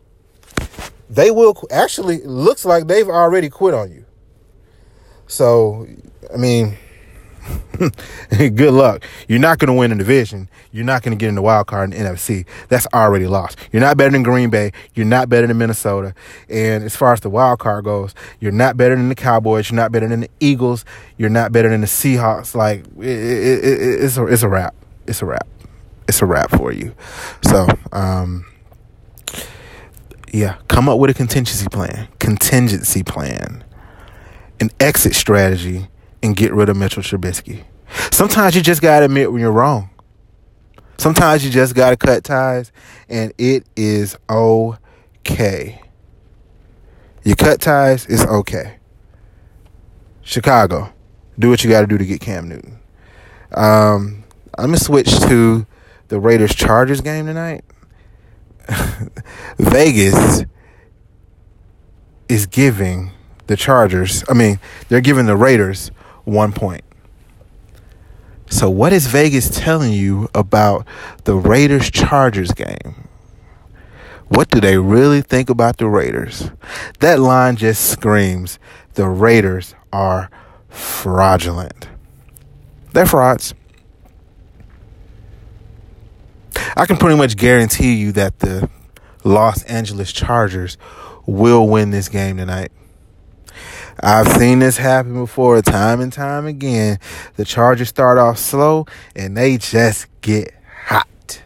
They 1.15 1.31
will 1.31 1.57
actually 1.71 2.21
looks 2.23 2.65
like 2.65 2.87
they've 2.87 3.07
already 3.07 3.49
quit 3.49 3.73
on 3.73 3.89
you. 3.89 4.05
So, 5.27 5.87
I 6.33 6.37
mean, 6.37 6.77
good 8.29 8.73
luck. 8.73 9.03
You're 9.29 9.39
not 9.39 9.59
going 9.59 9.67
to 9.67 9.73
win 9.73 9.93
a 9.93 9.95
division. 9.95 10.49
You're 10.73 10.83
not 10.83 11.03
going 11.03 11.17
to 11.17 11.21
get 11.21 11.29
in 11.29 11.35
the 11.35 11.41
wild 11.41 11.67
card 11.67 11.93
in 11.93 12.03
the 12.03 12.09
NFC. 12.09 12.45
That's 12.67 12.85
already 12.93 13.27
lost. 13.27 13.57
You're 13.71 13.81
not 13.81 13.95
better 13.95 14.11
than 14.11 14.23
Green 14.23 14.49
Bay. 14.49 14.73
You're 14.93 15.05
not 15.05 15.29
better 15.29 15.47
than 15.47 15.57
Minnesota. 15.57 16.13
And 16.49 16.83
as 16.83 16.97
far 16.97 17.13
as 17.13 17.21
the 17.21 17.29
wild 17.29 17.59
card 17.59 17.85
goes, 17.85 18.13
you're 18.41 18.51
not 18.51 18.75
better 18.75 18.95
than 18.95 19.07
the 19.07 19.15
Cowboys. 19.15 19.69
You're 19.69 19.77
not 19.77 19.93
better 19.93 20.09
than 20.09 20.21
the 20.21 20.29
Eagles. 20.41 20.83
You're 21.17 21.29
not 21.29 21.53
better 21.53 21.69
than 21.69 21.79
the 21.79 21.87
Seahawks. 21.87 22.55
Like 22.55 22.79
it, 22.97 23.05
it, 23.05 23.63
it, 23.63 24.03
it's 24.03 24.17
a 24.17 24.25
it's 24.25 24.43
a 24.43 24.49
wrap. 24.49 24.75
It's 25.07 25.21
a 25.21 25.25
wrap. 25.25 25.47
It's 26.09 26.21
a 26.21 26.25
wrap 26.25 26.51
for 26.51 26.73
you. 26.73 26.93
So, 27.43 27.67
um, 27.91 28.45
yeah, 30.35 30.57
come 30.67 30.89
up 30.89 30.99
with 30.99 31.09
a 31.09 31.13
contingency 31.13 31.67
plan. 31.69 32.09
Contingency 32.19 33.03
plan. 33.03 33.63
An 34.59 34.69
exit 34.81 35.15
strategy 35.15 35.87
and 36.21 36.35
get 36.35 36.53
rid 36.53 36.67
of 36.67 36.75
Mitchell 36.75 37.01
Trubisky. 37.01 37.63
Sometimes 38.11 38.53
you 38.53 38.61
just 38.61 38.81
got 38.81 38.99
to 38.99 39.05
admit 39.05 39.31
when 39.31 39.39
you're 39.39 39.53
wrong. 39.53 39.89
Sometimes 40.97 41.45
you 41.45 41.51
just 41.51 41.73
got 41.73 41.91
to 41.91 41.97
cut 41.97 42.25
ties, 42.25 42.73
and 43.07 43.31
it 43.37 43.65
is 43.77 44.17
okay. 44.29 45.81
You 47.23 47.35
cut 47.35 47.61
ties, 47.61 48.05
it's 48.07 48.25
okay. 48.25 48.75
Chicago, 50.21 50.93
do 51.39 51.49
what 51.49 51.63
you 51.63 51.69
got 51.69 51.81
to 51.81 51.87
do 51.87 51.97
to 51.97 52.05
get 52.05 52.19
Cam 52.19 52.49
Newton. 52.49 52.77
Um, 53.53 54.25
I'm 54.57 54.73
to 54.73 54.79
switch 54.79 55.17
to 55.21 55.65
the 56.09 56.19
Raiders 56.19 56.53
Chargers 56.53 56.99
game 56.99 57.25
tonight. 57.25 57.63
Vegas 59.57 60.45
is 62.27 62.45
giving 62.45 63.11
the 63.47 63.55
Chargers, 63.55 64.23
I 64.29 64.33
mean, 64.33 64.59
they're 64.89 65.01
giving 65.01 65.25
the 65.25 65.35
Raiders 65.35 65.89
one 66.23 66.51
point. 66.51 66.83
So, 68.49 68.69
what 68.69 68.93
is 68.93 69.07
Vegas 69.07 69.49
telling 69.49 69.91
you 69.91 70.29
about 70.33 70.87
the 71.23 71.35
Raiders 71.35 71.89
Chargers 71.89 72.51
game? 72.51 73.07
What 74.27 74.49
do 74.49 74.59
they 74.59 74.77
really 74.77 75.21
think 75.21 75.49
about 75.49 75.77
the 75.77 75.87
Raiders? 75.87 76.51
That 76.99 77.19
line 77.19 77.57
just 77.57 77.89
screams 77.89 78.59
the 78.93 79.07
Raiders 79.07 79.75
are 79.91 80.29
fraudulent. 80.69 81.87
They're 82.93 83.05
frauds. 83.05 83.53
I 86.75 86.85
can 86.85 86.97
pretty 86.97 87.17
much 87.17 87.37
guarantee 87.37 87.95
you 87.95 88.11
that 88.13 88.39
the 88.39 88.69
Los 89.23 89.63
Angeles 89.63 90.11
Chargers 90.11 90.77
will 91.25 91.67
win 91.67 91.91
this 91.91 92.09
game 92.09 92.37
tonight. 92.37 92.71
I've 94.01 94.27
seen 94.27 94.59
this 94.59 94.77
happen 94.77 95.13
before 95.13 95.61
time 95.61 96.01
and 96.01 96.11
time 96.11 96.45
again. 96.45 96.99
The 97.37 97.45
Chargers 97.45 97.89
start 97.89 98.17
off 98.17 98.37
slow 98.37 98.85
and 99.15 99.37
they 99.37 99.57
just 99.57 100.07
get 100.21 100.53
hot. 100.85 101.43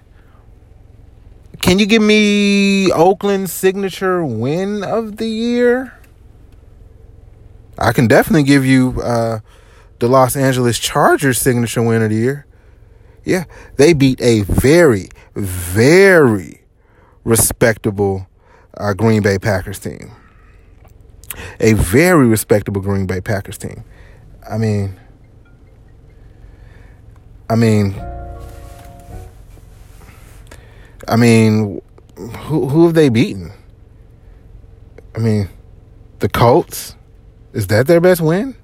Can 1.61 1.77
you 1.77 1.85
give 1.85 2.01
me 2.01 2.91
Oakland's 2.91 3.53
signature 3.53 4.23
win 4.25 4.83
of 4.83 5.17
the 5.17 5.27
year? 5.27 5.93
I 7.77 7.93
can 7.93 8.07
definitely 8.07 8.43
give 8.43 8.65
you 8.65 8.99
uh, 9.01 9.39
the 9.99 10.07
Los 10.07 10.35
Angeles 10.35 10.79
Chargers 10.79 11.39
signature 11.39 11.83
win 11.83 12.01
of 12.01 12.09
the 12.09 12.15
year. 12.15 12.45
Yeah, 13.23 13.45
they 13.77 13.93
beat 13.93 14.21
a 14.21 14.41
very, 14.41 15.09
very 15.35 16.61
respectable 17.23 18.27
uh, 18.77 18.93
Green 18.93 19.21
Bay 19.21 19.37
Packers 19.37 19.79
team 19.79 20.15
a 21.59 21.73
very 21.73 22.27
respectable 22.27 22.81
Green 22.81 23.05
Bay 23.05 23.21
Packers 23.21 23.57
team. 23.57 23.83
I 24.49 24.57
mean, 24.57 24.99
I 27.49 27.55
mean, 27.55 27.95
I 31.07 31.15
mean, 31.15 31.81
who 32.15 32.67
who 32.67 32.85
have 32.85 32.93
they 32.93 33.09
beaten? 33.09 33.51
I 35.15 35.19
mean, 35.19 35.49
the 36.19 36.29
Colts. 36.29 36.95
Is 37.51 37.67
that 37.67 37.87
their 37.87 37.99
best 37.99 38.21
win? 38.21 38.55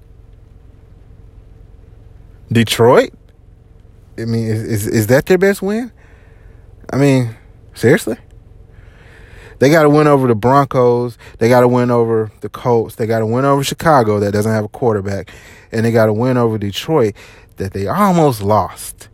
Detroit. 2.52 3.12
I 4.18 4.24
mean, 4.24 4.46
is 4.46 4.62
is, 4.62 4.86
is 4.86 5.06
that 5.08 5.26
their 5.26 5.38
best 5.38 5.62
win? 5.62 5.92
I 6.90 6.96
mean, 6.96 7.36
seriously. 7.74 8.16
They 9.58 9.70
got 9.70 9.84
to 9.84 9.90
win 9.90 10.06
over 10.06 10.28
the 10.28 10.34
Broncos. 10.34 11.16
They 11.38 11.48
got 11.48 11.60
to 11.60 11.68
win 11.68 11.90
over 11.90 12.30
the 12.40 12.48
Colts. 12.48 12.96
They 12.96 13.06
got 13.06 13.20
to 13.20 13.26
win 13.26 13.44
over 13.44 13.64
Chicago 13.64 14.20
that 14.20 14.32
doesn't 14.32 14.52
have 14.52 14.64
a 14.64 14.68
quarterback. 14.68 15.30
And 15.72 15.84
they 15.84 15.92
got 15.92 16.06
to 16.06 16.12
win 16.12 16.36
over 16.36 16.58
Detroit 16.58 17.14
that 17.56 17.72
they 17.72 17.86
almost 17.86 18.42
lost. 18.42 19.08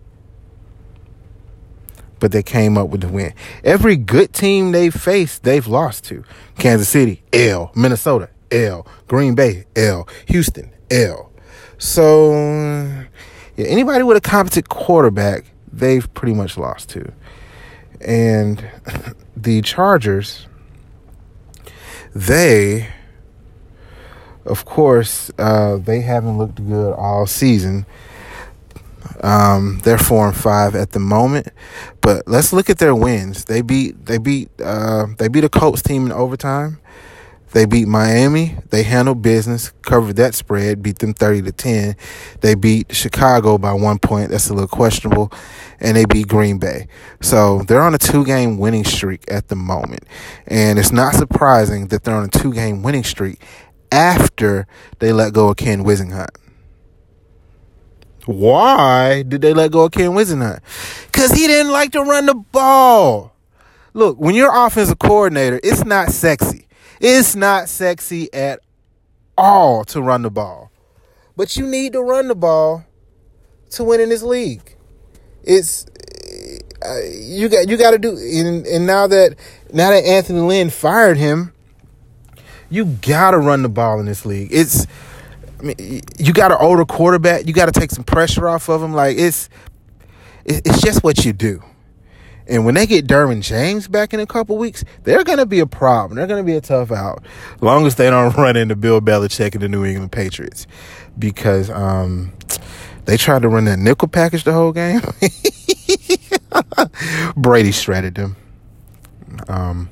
But 2.19 2.33
they 2.33 2.43
came 2.43 2.77
up 2.77 2.89
with 2.89 3.01
the 3.01 3.09
win. 3.09 3.35
Every 3.65 3.97
good 3.97 4.33
team 4.33 4.73
they 4.73 4.91
faced, 4.91 5.43
they've 5.43 5.67
lost 5.67 6.05
to. 6.05 6.25
Kansas 6.59 6.89
City, 6.89 7.23
L. 7.33 7.73
Minnesota, 7.75 8.29
L. 8.51 8.87
Green 9.09 9.35
Bay, 9.35 9.67
L. 9.75 10.09
Houston, 10.27 10.73
L. 10.91 11.33
So, 11.79 13.05
yeah, 13.57 13.67
anybody 13.67 14.03
with 14.03 14.17
a 14.17 14.21
competent 14.21 14.69
quarterback, 14.69 15.45
they've 15.73 16.13
pretty 16.15 16.35
much 16.35 16.57
lost 16.57 16.89
to. 16.91 17.13
And 18.01 18.67
the 19.37 19.63
Chargers, 19.63 20.47
they, 22.15 22.89
of 24.45 24.65
course, 24.65 25.31
uh, 25.39 25.77
they 25.77 26.01
haven't 26.01 26.39
looked 26.39 26.65
good 26.65 26.95
all 26.95 27.27
season. 27.27 27.87
Um, 29.23 29.81
they're 29.85 29.99
four 29.99 30.27
and 30.27 30.37
five 30.37 30.75
at 30.75 30.93
the 30.93 30.99
moment, 30.99 31.49
but 32.01 32.27
let's 32.27 32.53
look 32.53 32.71
at 32.71 32.79
their 32.79 32.95
wins. 32.95 33.45
They 33.45 33.61
beat 33.61 34.07
they 34.07 34.19
beat 34.19 34.49
uh, 34.61 35.07
they 35.19 35.29
beat 35.29 35.45
a 35.45 35.49
Colts 35.49 35.83
team 35.83 36.07
in 36.07 36.13
overtime. 36.13 36.79
They 37.53 37.67
beat 37.67 37.87
Miami. 37.87 38.57
They 38.71 38.83
handled 38.83 39.23
business, 39.23 39.73
covered 39.83 40.17
that 40.17 40.35
spread, 40.35 40.83
beat 40.83 40.99
them 40.99 41.15
30 41.15 41.43
to 41.43 41.53
10. 41.53 41.97
They 42.41 42.55
beat 42.55 42.95
Chicago 42.95 43.59
by 43.59 43.73
one 43.75 43.99
point. 43.99 44.31
That's 44.31 44.49
a 44.49 44.55
little 44.55 44.69
questionable. 44.69 45.31
And 45.79 45.97
they 45.97 46.07
beat 46.07 46.29
Green 46.29 46.59
Bay. 46.59 46.89
So 47.21 47.63
they're 47.63 47.83
on 47.83 47.95
a 47.95 47.99
two 47.99 48.25
game 48.25 48.59
winning 48.59 48.85
streak 48.85 49.25
at 49.31 49.49
the 49.49 49.57
moment. 49.57 50.05
And 50.47 50.79
it's 50.79 50.93
not 50.93 51.15
surprising 51.15 51.89
that 51.89 52.05
they're 52.05 52.15
on 52.15 52.25
a 52.25 52.29
two 52.29 52.53
game 52.53 52.83
winning 52.83 53.05
streak 53.05 53.45
after 53.91 54.67
they 54.99 55.13
let 55.13 55.35
go 55.35 55.51
of 55.51 55.57
Ken 55.57 55.85
Whisenhunt. 55.85 56.31
Why 58.25 59.23
did 59.23 59.43
they 59.43 59.53
let 59.53 59.73
go 59.73 59.87
of 59.87 59.93
Ken 59.93 60.11
Whisenhunt? 60.11 60.61
Because 61.07 61.33
he 61.33 61.47
didn't 61.47 61.73
like 61.73 61.93
to 61.93 62.03
run 62.03 62.27
the 62.27 62.35
ball. 62.35 63.35
Look, 63.95 64.17
when 64.19 64.35
you're 64.35 64.55
offensive 64.55 64.99
coordinator, 64.99 65.61
it's 65.63 65.85
not 65.85 66.11
sexy. 66.11 66.67
It's 67.03 67.35
not 67.35 67.69
sexy 67.69 68.33
at 68.33 68.61
all 69.37 69.85
to 69.87 70.01
run 70.01 70.23
the 70.23 70.31
ball. 70.31 70.71
But 71.37 71.57
you 71.57 71.67
need 71.67 71.95
to 71.95 72.01
run 72.01 72.29
the 72.29 72.37
ball 72.37 72.85
to 73.71 73.83
win 73.83 74.01
in 74.01 74.09
this 74.09 74.23
league. 74.23 74.77
It's 75.43 75.85
uh, 76.87 77.01
you 77.13 77.49
got 77.49 77.69
you 77.69 77.77
got 77.77 77.91
to 77.91 77.99
do 77.99 78.11
and, 78.17 78.65
and 78.67 78.87
now 78.87 79.09
that 79.09 79.35
now 79.73 79.91
that 79.91 80.05
Anthony 80.05 80.41
Lynn 80.41 80.71
fired 80.71 81.17
him, 81.17 81.53
you 82.71 82.85
got 82.85 83.33
to 83.33 83.39
run 83.39 83.63
the 83.63 83.69
ball 83.69 83.99
in 83.99 84.07
this 84.07 84.25
league. 84.25 84.51
It's 84.53 84.87
I 85.59 85.65
mean, 85.65 86.03
you 86.19 86.33
got 86.33 86.53
an 86.53 86.59
older 86.61 86.85
quarterback. 86.85 87.47
You 87.47 87.53
got 87.53 87.67
to 87.67 87.79
take 87.79 87.91
some 87.91 88.05
pressure 88.05 88.49
off 88.49 88.69
of 88.69 88.81
him. 88.83 88.93
Like 88.93 89.17
it's, 89.17 89.49
it's 90.45 90.81
just 90.81 91.03
what 91.03 91.25
you 91.25 91.33
do. 91.33 91.63
And 92.47 92.65
when 92.65 92.75
they 92.75 92.87
get 92.87 93.07
Derwin 93.07 93.43
James 93.43 93.89
back 93.89 94.13
in 94.13 94.21
a 94.21 94.27
couple 94.27 94.57
weeks, 94.57 94.85
they're 95.05 95.25
going 95.25 95.39
to 95.39 95.47
be 95.47 95.61
a 95.61 95.67
problem. 95.67 96.17
They're 96.17 96.27
going 96.27 96.45
to 96.45 96.47
be 96.47 96.57
a 96.57 96.61
tough 96.61 96.91
out, 96.91 97.25
as 97.55 97.63
long 97.63 97.87
as 97.87 97.95
they 97.95 98.11
don't 98.11 98.35
run 98.37 98.57
into 98.57 98.77
Bill 98.77 99.01
Belichick 99.01 99.55
and 99.55 99.63
the 99.63 99.69
New 99.69 99.85
England 99.85 100.13
Patriots, 100.13 100.67
because 101.19 101.71
um, 101.71 102.33
they 103.05 103.17
tried 103.17 103.43
to 103.43 103.49
run 103.49 103.65
that 103.67 103.79
nickel 103.79 104.09
package 104.09 104.45
the 104.45 104.53
whole 104.53 104.73
game. 104.73 105.01
Brady 107.37 107.73
shredded 107.73 108.15
them. 108.15 108.37
Um, 109.49 109.89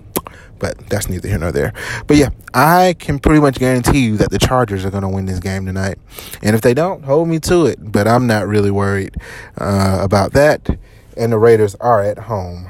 but 0.61 0.78
that's 0.88 1.09
neither 1.09 1.26
here 1.26 1.38
nor 1.38 1.50
there. 1.50 1.73
But 2.07 2.19
yeah, 2.19 2.28
I 2.54 2.95
can 2.99 3.19
pretty 3.19 3.40
much 3.40 3.59
guarantee 3.59 4.00
you 4.00 4.16
that 4.19 4.30
the 4.30 4.38
Chargers 4.38 4.85
are 4.85 4.90
going 4.90 5.02
to 5.02 5.09
win 5.09 5.26
this 5.26 5.40
game 5.40 5.66
tonight. 5.66 5.99
And 6.42 6.54
if 6.54 6.61
they 6.61 6.75
don't, 6.75 7.02
hold 7.02 7.28
me 7.28 7.40
to 7.40 7.66
it. 7.66 7.78
But 7.80 8.07
I'm 8.07 8.26
not 8.26 8.47
really 8.47 8.71
worried 8.71 9.16
uh, 9.59 9.99
about 10.02 10.33
that. 10.35 10.78
And 11.17 11.33
the 11.33 11.38
Raiders 11.38 11.75
are 11.76 12.02
at 12.02 12.19
home. 12.19 12.69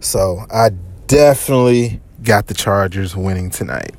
So 0.00 0.44
I 0.50 0.70
definitely 1.06 2.00
got 2.22 2.46
the 2.46 2.54
Chargers 2.54 3.16
winning 3.16 3.50
tonight. 3.50 3.94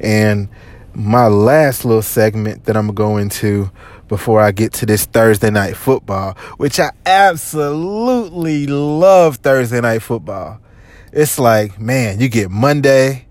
And 0.00 0.48
my 0.94 1.26
last 1.26 1.84
little 1.84 2.02
segment 2.02 2.64
that 2.64 2.76
I'm 2.76 2.86
going 2.86 2.94
to 2.94 3.02
go 3.02 3.16
into 3.16 3.70
before 4.08 4.40
I 4.40 4.52
get 4.52 4.72
to 4.74 4.86
this 4.86 5.06
Thursday 5.06 5.50
night 5.50 5.76
football, 5.76 6.34
which 6.58 6.78
I 6.78 6.90
absolutely 7.06 8.66
love 8.66 9.36
Thursday 9.36 9.80
night 9.80 10.02
football 10.02 10.60
it's 11.12 11.38
like, 11.38 11.78
man, 11.78 12.20
you 12.20 12.28
get 12.28 12.50
Monday, 12.50 13.26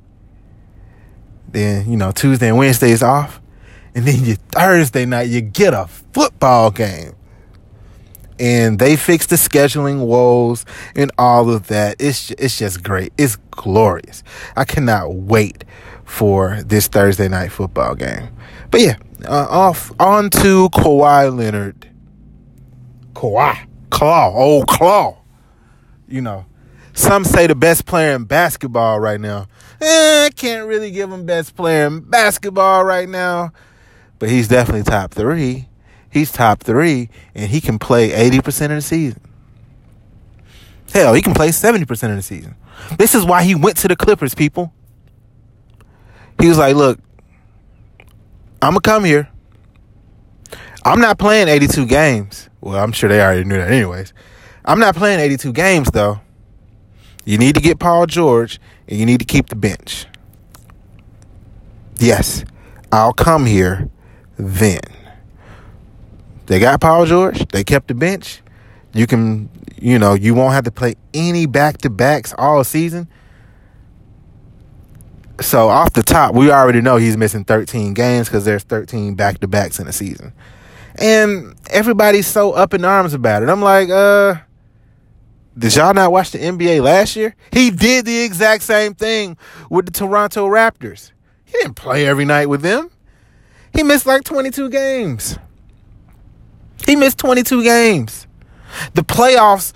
then, 1.50 1.89
you 1.89 1.98
know, 1.98 2.12
Tuesday 2.12 2.50
and 2.50 2.58
Wednesday 2.58 2.91
is 2.91 3.03
off. 3.03 3.41
And 3.94 4.06
then 4.06 4.24
your 4.24 4.38
Thursday 4.51 5.06
night, 5.06 5.30
you 5.30 5.41
get 5.41 5.74
a 5.74 5.88
football 5.88 6.72
game. 6.72 7.13
And 8.41 8.79
they 8.79 8.95
fix 8.95 9.27
the 9.27 9.36
scheduling 9.36 10.05
woes 10.05 10.65
and 10.95 11.12
all 11.17 11.51
of 11.51 11.67
that. 11.67 11.98
It's, 12.00 12.31
it's 12.31 12.57
just 12.57 12.83
great. 12.83 13.13
It's 13.17 13.36
glorious. 13.51 14.24
I 14.57 14.65
cannot 14.65 15.13
wait 15.13 15.63
for 16.05 16.62
this 16.65 16.88
Thursday 16.88 17.27
night 17.27 17.51
football 17.51 17.93
game. 17.93 18.29
But 18.71 18.81
yeah, 18.81 18.95
uh, 19.25 19.45
off 19.48 19.91
on 20.00 20.31
to 20.31 20.69
Kawhi 20.69 21.38
Leonard. 21.38 21.88
Kawhi. 23.13 23.67
Claw. 23.91 24.33
Oh, 24.36 24.63
Claw. 24.67 25.17
You 26.07 26.21
know, 26.21 26.45
some 26.93 27.24
say 27.24 27.45
the 27.48 27.55
best 27.55 27.86
player 27.86 28.15
in 28.15 28.24
basketball 28.24 29.00
right 29.00 29.19
now. 29.19 29.48
Eh, 29.79 30.29
can't 30.36 30.67
really 30.67 30.91
give 30.91 31.12
him 31.12 31.25
best 31.25 31.55
player 31.55 31.88
in 31.88 32.01
basketball 32.01 32.83
right 32.83 33.07
now, 33.07 33.51
but 34.19 34.29
he's 34.29 34.48
definitely 34.48 34.83
top 34.83 35.12
three. 35.13 35.67
He's 36.12 36.32
top 36.32 36.62
three, 36.62 37.10
and 37.34 37.50
he 37.50 37.62
can 37.62 37.80
play 37.80 38.10
80% 38.10 38.65
of 38.65 38.70
the 38.72 38.82
season. 38.82 39.22
Hell, 40.94 41.13
he 41.13 41.22
can 41.22 41.34
play 41.34 41.50
70% 41.50 41.82
of 42.10 42.15
the 42.15 42.22
season. 42.22 42.56
This 42.98 43.15
is 43.15 43.24
why 43.24 43.44
he 43.44 43.56
went 43.56 43.77
to 43.77 43.88
the 43.88 43.96
Clippers, 43.96 44.36
people. 44.36 44.74
He 46.39 46.50
was 46.50 46.58
like, 46.58 46.75
look, 46.75 47.00
I'm 48.62 48.74
going 48.74 48.82
to 48.82 48.89
come 48.89 49.03
here. 49.06 49.30
I'm 50.84 51.00
not 51.00 51.18
playing 51.18 51.48
82 51.48 51.86
games. 51.86 52.50
Well, 52.60 52.84
I'm 52.84 52.91
sure 52.91 53.08
they 53.08 53.22
already 53.22 53.46
knew 53.46 53.58
that, 53.58 53.72
anyways. 53.72 54.13
I'm 54.65 54.80
not 54.80 54.96
playing 54.96 55.20
82 55.20 55.53
games, 55.53 55.89
though. 55.91 56.20
You 57.24 57.38
need 57.38 57.56
to 57.56 57.62
get 57.62 57.80
Paul 57.80 58.08
George 58.08 58.60
and 58.88 59.00
you 59.00 59.06
need 59.06 59.20
to 59.20 59.25
keep 59.25 59.48
the 59.48 59.56
bench. 59.56 60.08
Yes, 61.98 62.44
I'll 62.91 63.13
come 63.13 63.46
here 63.46 63.89
then. 64.38 64.82
They 66.48 66.60
got 66.60 66.81
Paul 66.81 67.05
George, 67.05 67.48
they 67.50 67.63
kept 67.63 67.88
the 67.88 67.93
bench. 67.93 68.41
You 68.93 69.07
can, 69.07 69.50
you 69.79 69.98
know, 69.98 70.13
you 70.13 70.33
won't 70.33 70.53
have 70.53 70.65
to 70.65 70.71
play 70.71 70.95
any 71.13 71.45
back 71.45 71.77
to 71.79 71.89
backs 71.89 72.33
all 72.38 72.63
season. 72.63 73.07
So 75.39 75.70
off 75.70 75.94
the 75.94 76.03
top, 76.03 76.35
we 76.35 76.51
already 76.51 76.81
know 76.81 76.98
he's 76.98 77.18
missing 77.18 77.46
13 77.46 77.94
games 77.94 78.27
because 78.27 78.46
there's 78.46 78.63
13 78.63 79.16
back 79.16 79.39
to 79.39 79.48
backs 79.48 79.79
in 79.79 79.87
a 79.87 79.94
season. 79.94 80.33
And 80.96 81.55
everybody's 81.70 82.27
so 82.27 82.51
up 82.51 82.74
in 82.74 82.83
arms 82.83 83.13
about 83.13 83.44
it. 83.44 83.50
I'm 83.50 83.61
like, 83.61 83.89
uh, 83.89 84.35
did 85.57 85.75
y'all 85.75 85.94
not 85.94 86.11
watch 86.11 86.31
the 86.31 86.37
NBA 86.37 86.83
last 86.83 87.16
year? 87.16 87.35
He 87.51 87.72
did 87.72 88.05
the 88.05 88.24
exact 88.24 88.63
same 88.63 88.94
thing 88.94 89.37
with 89.70 89.85
the 89.85 89.92
Toronto 89.92 90.48
Raptors. 90.48 91.11
He 91.46 91.53
didn't 91.53 91.75
play 91.75 92.05
every 92.05 92.25
night 92.25 92.48
with 92.48 92.61
them. 92.61 92.89
He 93.74 93.83
missed 93.83 94.05
like 94.05 94.24
22 94.24 94.70
games. 94.70 95.37
He 96.85 96.96
missed 96.96 97.17
22 97.20 97.63
games. 97.63 98.27
The 98.94 99.03
playoffs, 99.03 99.74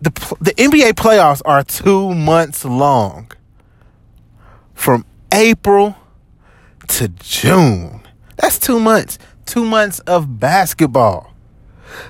the, 0.00 0.10
the 0.40 0.52
NBA 0.54 0.92
playoffs 0.92 1.42
are 1.44 1.62
two 1.62 2.14
months 2.14 2.64
long 2.64 3.30
from 4.74 5.04
April 5.32 5.96
to 6.88 7.08
June. 7.08 8.02
That's 8.36 8.58
two 8.58 8.80
months. 8.80 9.18
Two 9.46 9.64
months 9.64 9.98
of 10.00 10.38
basketball. 10.40 11.34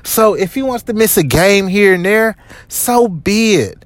So 0.03 0.35
if 0.35 0.55
he 0.55 0.63
wants 0.63 0.85
to 0.85 0.93
miss 0.93 1.17
a 1.17 1.23
game 1.23 1.67
here 1.67 1.95
and 1.95 2.05
there, 2.05 2.37
so 2.69 3.09
be 3.09 3.57
it. 3.57 3.85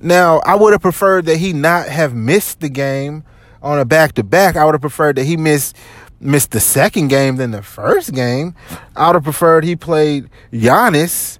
Now, 0.00 0.38
I 0.40 0.54
would 0.54 0.72
have 0.72 0.82
preferred 0.82 1.26
that 1.26 1.38
he 1.38 1.52
not 1.52 1.88
have 1.88 2.14
missed 2.14 2.60
the 2.60 2.68
game 2.68 3.24
on 3.62 3.78
a 3.78 3.84
back 3.84 4.12
to 4.14 4.22
back. 4.22 4.56
I 4.56 4.64
would 4.64 4.74
have 4.74 4.80
preferred 4.80 5.16
that 5.16 5.24
he 5.24 5.36
missed 5.36 5.76
missed 6.20 6.50
the 6.50 6.60
second 6.60 7.08
game 7.08 7.36
than 7.36 7.50
the 7.50 7.62
first 7.62 8.12
game. 8.14 8.54
I 8.96 9.06
would 9.08 9.14
have 9.14 9.24
preferred 9.24 9.64
he 9.64 9.76
played 9.76 10.28
Giannis 10.52 11.38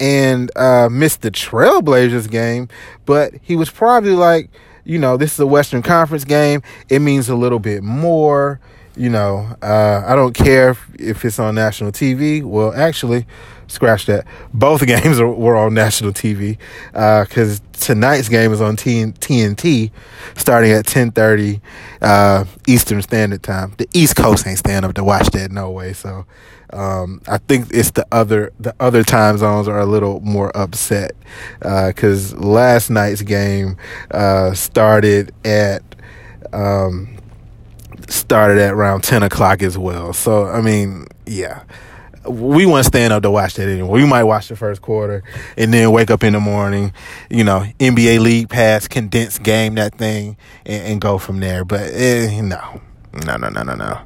and 0.00 0.50
uh, 0.56 0.88
missed 0.90 1.22
the 1.22 1.30
Trailblazers 1.30 2.30
game, 2.30 2.68
but 3.04 3.34
he 3.42 3.56
was 3.56 3.70
probably 3.70 4.12
like, 4.12 4.50
you 4.84 4.98
know, 4.98 5.16
this 5.16 5.32
is 5.34 5.40
a 5.40 5.46
Western 5.46 5.82
Conference 5.82 6.24
game. 6.24 6.62
It 6.88 7.00
means 7.00 7.28
a 7.28 7.34
little 7.34 7.58
bit 7.58 7.82
more. 7.82 8.60
You 8.96 9.10
know, 9.10 9.54
uh, 9.60 10.02
I 10.06 10.16
don't 10.16 10.32
care 10.32 10.70
if, 10.98 11.24
it's 11.24 11.38
on 11.38 11.54
national 11.54 11.92
TV. 11.92 12.42
Well, 12.42 12.72
actually, 12.74 13.26
scratch 13.66 14.06
that. 14.06 14.26
Both 14.54 14.86
games 14.86 15.20
are, 15.20 15.28
were 15.28 15.56
on 15.56 15.74
national 15.74 16.12
TV 16.12 16.56
because 16.92 17.60
uh, 17.60 17.62
tonight's 17.72 18.30
game 18.30 18.52
is 18.52 18.62
on 18.62 18.76
TNT, 18.76 19.90
starting 20.36 20.72
at 20.72 20.86
ten 20.86 21.10
thirty 21.10 21.60
uh, 22.00 22.46
Eastern 22.66 23.02
Standard 23.02 23.42
Time. 23.42 23.74
The 23.76 23.86
East 23.92 24.16
Coast 24.16 24.46
ain't 24.46 24.58
staying 24.58 24.84
up 24.84 24.94
to 24.94 25.04
watch 25.04 25.28
that 25.30 25.50
no 25.50 25.70
way. 25.70 25.92
So 25.92 26.24
um, 26.72 27.20
I 27.28 27.36
think 27.36 27.68
it's 27.72 27.90
the 27.90 28.06
other 28.10 28.52
the 28.58 28.74
other 28.80 29.02
time 29.04 29.36
zones 29.36 29.68
are 29.68 29.78
a 29.78 29.86
little 29.86 30.20
more 30.20 30.56
upset 30.56 31.12
because 31.60 32.32
uh, 32.32 32.38
last 32.38 32.88
night's 32.88 33.22
game 33.22 33.76
uh, 34.10 34.54
started 34.54 35.34
at. 35.44 35.82
Um, 36.52 37.16
started 38.08 38.58
at 38.58 38.72
around 38.72 39.02
10 39.02 39.22
o'clock 39.22 39.62
as 39.62 39.76
well. 39.76 40.12
So, 40.12 40.46
I 40.46 40.60
mean, 40.60 41.06
yeah. 41.26 41.62
We 42.28 42.66
weren't 42.66 42.86
staying 42.86 43.12
up 43.12 43.22
to 43.22 43.30
watch 43.30 43.54
that 43.54 43.68
anymore. 43.68 43.92
We 43.92 44.04
might 44.04 44.24
watch 44.24 44.48
the 44.48 44.56
first 44.56 44.82
quarter 44.82 45.22
and 45.56 45.72
then 45.72 45.92
wake 45.92 46.10
up 46.10 46.24
in 46.24 46.32
the 46.32 46.40
morning, 46.40 46.92
you 47.30 47.44
know, 47.44 47.64
NBA 47.78 48.18
League 48.18 48.48
Pass, 48.48 48.88
condensed 48.88 49.44
game, 49.44 49.76
that 49.76 49.94
thing, 49.94 50.36
and, 50.64 50.86
and 50.86 51.00
go 51.00 51.18
from 51.18 51.38
there. 51.38 51.64
But 51.64 51.82
eh, 51.92 52.40
no, 52.40 52.80
no, 53.24 53.36
no, 53.36 53.48
no, 53.48 53.62
no, 53.62 53.74
no. 53.76 54.00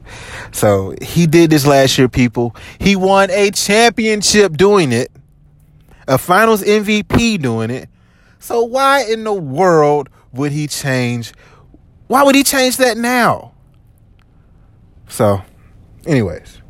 So 0.53 0.95
he 1.01 1.27
did 1.27 1.49
this 1.49 1.67
last 1.67 1.97
year, 1.97 2.11
people. 2.11 2.55
He 2.79 2.95
won 2.95 3.31
a 3.31 3.51
championship 3.53 4.55
doing 4.55 4.93
it, 4.93 5.11
a 6.07 6.19
finals 6.19 6.63
MVP 6.63 7.41
doing 7.41 7.71
it. 7.71 7.89
So 8.39 8.65
why 8.65 9.05
in 9.05 9.25
the 9.25 9.33
world 9.33 10.09
would 10.33 10.53
he 10.53 10.67
change? 10.67 11.33
Why 12.07 12.23
would 12.23 12.35
he 12.35 12.43
change 12.43 12.77
that 12.79 12.97
now? 12.97 13.50
So, 15.11 15.43
anyways, 16.07 16.63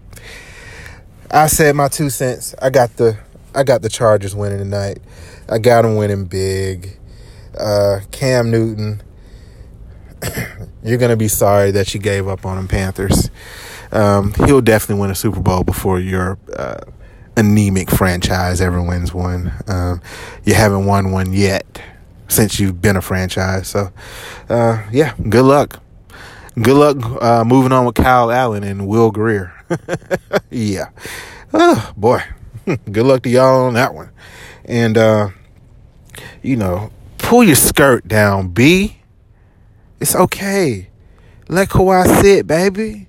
I 1.30 1.46
said 1.46 1.76
my 1.76 1.88
two 1.88 2.08
cents. 2.08 2.54
I 2.60 2.70
got 2.70 2.96
the 2.96 3.18
I 3.54 3.64
got 3.64 3.82
the 3.82 3.90
Chargers 3.90 4.34
winning 4.34 4.58
tonight. 4.58 4.98
I 5.48 5.58
got 5.58 5.82
them 5.82 5.96
winning 5.96 6.24
big. 6.24 6.96
Uh, 7.56 8.00
Cam 8.10 8.50
Newton, 8.50 9.02
you're 10.82 10.98
gonna 10.98 11.16
be 11.16 11.28
sorry 11.28 11.70
that 11.72 11.92
you 11.92 12.00
gave 12.00 12.26
up 12.26 12.46
on 12.46 12.56
them 12.56 12.66
Panthers. 12.66 13.30
Um, 13.92 14.32
he'll 14.46 14.62
definitely 14.62 15.02
win 15.02 15.10
a 15.10 15.14
Super 15.14 15.40
Bowl 15.40 15.62
before 15.62 16.00
your 16.00 16.38
uh, 16.56 16.78
anemic 17.36 17.90
franchise 17.90 18.62
ever 18.62 18.82
wins 18.82 19.12
one. 19.12 19.52
Um, 19.68 20.00
you 20.44 20.54
haven't 20.54 20.86
won 20.86 21.12
one 21.12 21.34
yet 21.34 21.82
since 22.28 22.58
you've 22.58 22.80
been 22.80 22.96
a 22.96 23.02
franchise. 23.02 23.68
So, 23.68 23.92
uh, 24.48 24.86
yeah, 24.90 25.14
good 25.28 25.44
luck 25.44 25.82
good 26.54 26.76
luck 26.76 27.22
uh, 27.22 27.44
moving 27.44 27.72
on 27.72 27.84
with 27.84 27.94
Kyle 27.94 28.30
Allen 28.30 28.62
and 28.64 28.86
Will 28.86 29.10
Grier. 29.10 29.52
yeah. 30.50 30.90
Oh, 31.52 31.92
boy. 31.96 32.22
good 32.66 33.06
luck 33.06 33.22
to 33.22 33.28
y'all 33.28 33.66
on 33.66 33.74
that 33.74 33.94
one. 33.94 34.10
And, 34.64 34.96
uh, 34.96 35.30
you 36.42 36.56
know, 36.56 36.90
pull 37.18 37.44
your 37.44 37.56
skirt 37.56 38.06
down, 38.06 38.48
B. 38.48 38.96
It's 40.00 40.14
okay. 40.14 40.88
Let 41.48 41.68
Kawhi 41.68 42.20
sit, 42.20 42.46
baby. 42.46 43.08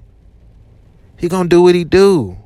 he 1.18 1.30
gonna 1.30 1.48
do 1.48 1.62
what 1.62 1.76
he 1.76 1.84
do. 1.84 2.38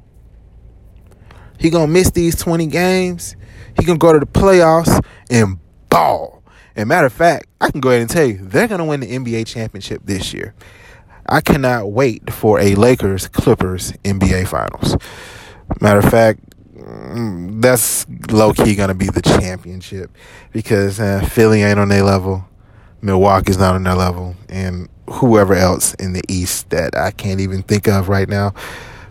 He 1.58 1.70
gonna 1.70 1.88
miss 1.88 2.12
these 2.12 2.36
20 2.36 2.68
games. 2.68 3.36
He 3.78 3.86
gonna 3.86 3.98
go 3.98 4.14
to 4.14 4.20
the 4.20 4.26
playoffs 4.26 5.04
and 5.30 5.58
ball. 5.90 6.35
And 6.76 6.90
matter 6.90 7.08
of 7.08 7.14
fact, 7.14 7.48
I 7.62 7.72
can 7.72 7.80
go 7.80 7.90
ahead 7.90 8.02
and 8.02 8.10
tell 8.10 8.26
you, 8.26 8.38
they're 8.42 8.68
gonna 8.68 8.86
win 8.86 9.00
the 9.00 9.08
NBA 9.08 9.48
championship 9.48 10.02
this 10.06 10.34
year. 10.34 10.54
I 11.28 11.42
cannot 11.42 11.92
wait 11.92 12.32
for 12.32 12.60
a 12.60 12.76
Lakers 12.76 13.28
Clippers 13.28 13.94
NBA 14.04 14.48
Finals. 14.48 14.98
Matter 15.82 16.00
of 16.00 16.10
fact, 16.10 16.42
mm, 16.76 17.62
that's 17.62 18.06
low 18.30 18.54
key 18.54 18.76
gonna 18.76 18.94
be 18.94 19.08
the 19.08 19.22
championship 19.22 20.12
because 20.52 21.00
uh, 21.00 21.28
Philly 21.32 21.64
ain't 21.64 21.80
on 21.80 21.90
their 21.90 22.04
level, 22.04 22.46
Milwaukee's 23.02 23.58
not 23.58 23.76
on 23.76 23.84
their 23.84 23.96
level, 23.96 24.36
and 24.50 24.90
whoever 25.10 25.54
else 25.54 25.94
in 25.96 26.14
the 26.14 26.22
East 26.28 26.70
that 26.72 26.96
I 26.98 27.12
can't 27.12 27.40
even 27.40 27.64
think 27.64 27.88
of 27.88 28.10
right 28.10 28.28
now. 28.28 28.54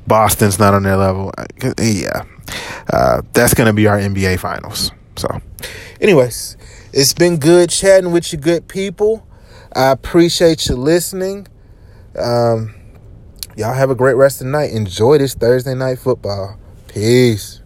Boston's 0.07 0.59
not 0.59 0.75
on 0.75 0.83
their 0.83 0.97
level. 0.97 1.33
Yeah, 1.81 2.25
uh, 2.93 3.23
that's 3.33 3.55
gonna 3.55 3.73
be 3.73 3.87
our 3.87 3.99
NBA 3.99 4.39
Finals. 4.39 4.91
So, 5.17 5.41
anyways, 6.01 6.57
it's 6.97 7.13
been 7.13 7.39
good 7.39 7.71
chatting 7.71 8.13
with 8.13 8.33
you, 8.33 8.39
good 8.39 8.69
people. 8.69 9.27
I 9.75 9.91
appreciate 9.91 10.69
you 10.69 10.77
listening. 10.77 11.49
Um, 12.17 12.73
y'all 13.57 13.75
have 13.75 13.91
a 13.91 13.97
great 13.97 14.15
rest 14.15 14.41
of 14.41 14.47
the 14.47 14.53
night. 14.53 14.71
Enjoy 14.71 15.19
this 15.19 15.35
Thursday 15.35 15.75
night 15.75 15.99
football. 15.99 16.57
Peace. 16.87 17.64